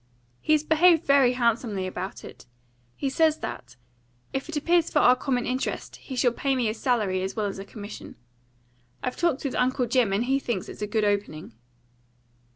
[0.39, 2.47] He's behaved very handsomely about it.
[2.95, 3.75] He says that
[4.33, 7.45] if it appears for our common interest, he shall pay me a salary as well
[7.45, 8.15] as a commission.
[9.03, 11.53] I've talked with Uncle Jim, and he thinks it's a good opening."